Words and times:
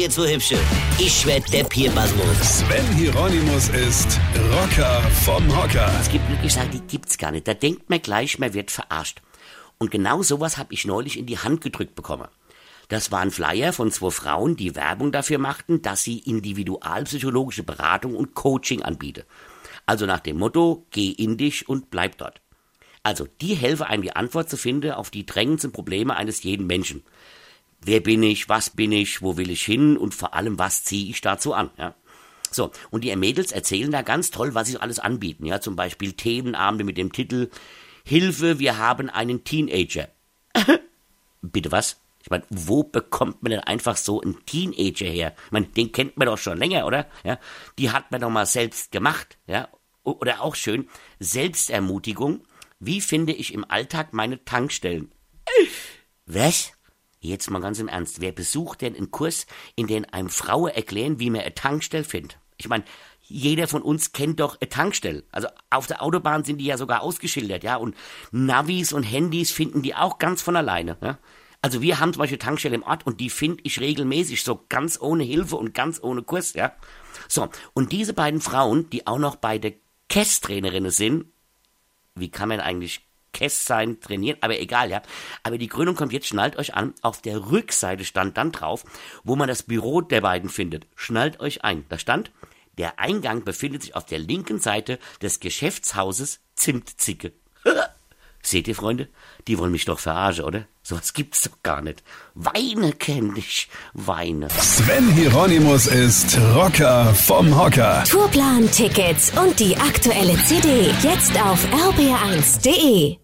jetzt 0.00 0.14
so 0.14 0.26
hübsche. 0.26 0.58
Ich 0.98 1.26
werd 1.26 1.52
der 1.52 1.64
Pierpasmus. 1.64 2.60
Sven 2.60 2.86
Hieronymus 2.96 3.68
ist 3.68 4.18
Rocker 4.50 5.02
vom 5.24 5.46
Hocker. 5.54 5.92
Es 6.00 6.10
gibt 6.10 6.26
wirklich 6.30 6.54
Sachen, 6.54 6.70
die 6.70 6.80
gibt's 6.80 7.18
gar 7.18 7.30
nicht. 7.30 7.46
Da 7.46 7.52
denkt 7.52 7.90
man 7.90 8.00
gleich, 8.00 8.38
man 8.38 8.54
wird 8.54 8.70
verarscht. 8.70 9.20
Und 9.76 9.90
genau 9.90 10.22
sowas 10.22 10.56
habe 10.56 10.72
ich 10.72 10.86
neulich 10.86 11.18
in 11.18 11.26
die 11.26 11.38
Hand 11.38 11.60
gedrückt 11.60 11.94
bekommen. 11.94 12.28
Das 12.88 13.12
war 13.12 13.20
ein 13.20 13.30
Flyer 13.30 13.74
von 13.74 13.92
zwei 13.92 14.10
Frauen, 14.10 14.56
die 14.56 14.74
Werbung 14.74 15.12
dafür 15.12 15.38
machten, 15.38 15.82
dass 15.82 16.02
sie 16.02 16.18
individualpsychologische 16.18 17.62
Beratung 17.62 18.16
und 18.16 18.34
Coaching 18.34 18.82
anbieten. 18.82 19.24
Also 19.84 20.06
nach 20.06 20.20
dem 20.20 20.38
Motto, 20.38 20.86
geh 20.92 21.10
in 21.10 21.36
dich 21.36 21.68
und 21.68 21.90
bleib 21.90 22.16
dort. 22.16 22.40
Also, 23.02 23.26
die 23.40 23.54
helfen 23.54 23.84
einem 23.84 24.02
die 24.02 24.16
Antwort 24.16 24.48
zu 24.48 24.56
finden 24.56 24.92
auf 24.92 25.10
die 25.10 25.24
drängendsten 25.26 25.72
Probleme 25.72 26.16
eines 26.16 26.42
jeden 26.42 26.66
Menschen. 26.66 27.02
Wer 27.82 28.00
bin 28.00 28.22
ich, 28.22 28.48
was 28.48 28.70
bin 28.70 28.92
ich, 28.92 29.22
wo 29.22 29.36
will 29.36 29.50
ich 29.50 29.64
hin 29.64 29.96
und 29.96 30.14
vor 30.14 30.34
allem, 30.34 30.58
was 30.58 30.84
ziehe 30.84 31.10
ich 31.10 31.20
dazu 31.20 31.54
an, 31.54 31.70
ja. 31.78 31.94
So, 32.52 32.72
und 32.90 33.04
die 33.04 33.14
Mädels 33.14 33.52
erzählen 33.52 33.92
da 33.92 34.02
ganz 34.02 34.32
toll, 34.32 34.54
was 34.54 34.66
sie 34.66 34.76
alles 34.76 34.98
anbieten, 34.98 35.46
ja, 35.46 35.60
zum 35.60 35.76
Beispiel 35.76 36.12
Themenabende 36.12 36.84
mit 36.84 36.98
dem 36.98 37.12
Titel 37.12 37.48
Hilfe, 38.04 38.58
wir 38.58 38.78
haben 38.78 39.08
einen 39.08 39.44
Teenager. 39.44 40.08
Bitte 41.42 41.70
was? 41.70 42.00
Ich 42.22 42.28
meine, 42.28 42.44
wo 42.50 42.82
bekommt 42.82 43.42
man 43.42 43.50
denn 43.50 43.60
einfach 43.60 43.96
so 43.96 44.20
einen 44.20 44.44
Teenager 44.44 45.06
her? 45.06 45.34
Ich 45.46 45.52
meine, 45.52 45.66
den 45.66 45.92
kennt 45.92 46.16
man 46.16 46.26
doch 46.26 46.38
schon 46.38 46.58
länger, 46.58 46.86
oder? 46.86 47.06
Ja, 47.24 47.38
die 47.78 47.90
hat 47.90 48.10
man 48.10 48.20
doch 48.20 48.30
mal 48.30 48.46
selbst 48.46 48.92
gemacht, 48.92 49.38
ja. 49.46 49.68
Oder 50.02 50.42
auch 50.42 50.54
schön, 50.54 50.88
Selbstermutigung. 51.18 52.42
Wie 52.78 53.00
finde 53.00 53.32
ich 53.32 53.54
im 53.54 53.64
Alltag 53.70 54.12
meine 54.12 54.44
Tankstellen? 54.44 55.12
Was? 56.26 56.72
Jetzt 57.20 57.50
mal 57.50 57.60
ganz 57.60 57.78
im 57.78 57.88
Ernst. 57.88 58.20
Wer 58.20 58.32
besucht 58.32 58.80
denn 58.80 58.96
einen 58.96 59.10
Kurs, 59.10 59.46
in 59.76 59.86
dem 59.86 60.06
einem 60.10 60.30
Frauen 60.30 60.70
erklären, 60.70 61.20
wie 61.20 61.30
man 61.30 61.42
eine 61.42 61.54
Tankstelle 61.54 62.04
findet? 62.04 62.38
Ich 62.56 62.68
meine, 62.68 62.84
jeder 63.20 63.68
von 63.68 63.82
uns 63.82 64.12
kennt 64.12 64.40
doch 64.40 64.58
eine 64.60 64.68
Tankstelle. 64.68 65.24
Also 65.30 65.48
auf 65.68 65.86
der 65.86 66.02
Autobahn 66.02 66.44
sind 66.44 66.58
die 66.58 66.64
ja 66.64 66.78
sogar 66.78 67.02
ausgeschildert, 67.02 67.62
ja. 67.62 67.76
Und 67.76 67.94
Navis 68.32 68.92
und 68.92 69.02
Handys 69.02 69.50
finden 69.50 69.82
die 69.82 69.94
auch 69.94 70.18
ganz 70.18 70.42
von 70.42 70.56
alleine, 70.56 70.96
ja. 71.00 71.18
Also 71.62 71.82
wir 71.82 72.00
haben 72.00 72.14
zum 72.14 72.20
Beispiel 72.20 72.38
Tankstelle 72.38 72.74
im 72.74 72.82
Ort 72.82 73.06
und 73.06 73.20
die 73.20 73.28
finde 73.28 73.62
ich 73.64 73.80
regelmäßig, 73.80 74.42
so 74.42 74.64
ganz 74.70 74.98
ohne 74.98 75.24
Hilfe 75.24 75.56
und 75.56 75.74
ganz 75.74 76.02
ohne 76.02 76.22
Kurs, 76.22 76.54
ja. 76.54 76.72
So, 77.28 77.48
und 77.74 77.92
diese 77.92 78.14
beiden 78.14 78.40
Frauen, 78.40 78.88
die 78.90 79.06
auch 79.06 79.18
noch 79.18 79.36
beide 79.36 79.74
Kess-Trainerinnen 80.08 80.90
sind, 80.90 81.26
wie 82.14 82.30
kann 82.30 82.48
man 82.48 82.60
eigentlich 82.60 83.06
Kess 83.32 83.64
sein, 83.64 84.00
trainieren, 84.00 84.38
aber 84.40 84.58
egal, 84.58 84.90
ja. 84.90 85.02
Aber 85.42 85.58
die 85.58 85.68
Gründung 85.68 85.96
kommt 85.96 86.12
jetzt, 86.12 86.26
schnallt 86.26 86.56
euch 86.56 86.74
an, 86.74 86.94
auf 87.02 87.22
der 87.22 87.50
Rückseite 87.50 88.04
stand 88.04 88.36
dann 88.36 88.52
drauf, 88.52 88.84
wo 89.24 89.36
man 89.36 89.48
das 89.48 89.62
Büro 89.62 90.00
der 90.00 90.20
beiden 90.20 90.50
findet. 90.50 90.86
Schnallt 90.96 91.40
euch 91.40 91.64
ein. 91.64 91.84
Da 91.88 91.98
stand, 91.98 92.30
der 92.78 92.98
Eingang 92.98 93.44
befindet 93.44 93.82
sich 93.82 93.94
auf 93.94 94.06
der 94.06 94.18
linken 94.18 94.58
Seite 94.58 94.98
des 95.20 95.40
Geschäftshauses 95.40 96.40
Zimtzicke. 96.54 97.32
Seht 98.42 98.68
ihr, 98.68 98.74
Freunde? 98.74 99.08
Die 99.48 99.58
wollen 99.58 99.72
mich 99.72 99.84
doch 99.84 99.98
verarschen, 99.98 100.44
oder? 100.44 100.66
Sowas 100.82 101.12
gibt's 101.12 101.42
doch 101.42 101.62
gar 101.62 101.82
nicht. 101.82 102.02
Weine 102.34 102.92
kenn 102.92 103.36
ich. 103.36 103.68
Weine. 103.92 104.48
Sven 104.50 105.10
Hieronymus 105.12 105.86
ist 105.86 106.38
Rocker 106.54 107.14
vom 107.14 107.56
Hocker. 107.56 108.02
Tourplan, 108.04 108.70
Tickets 108.70 109.32
und 109.38 109.60
die 109.60 109.76
aktuelle 109.76 110.36
CD 110.44 110.90
jetzt 111.02 111.38
auf 111.42 111.64
rb1.de. 111.66 113.18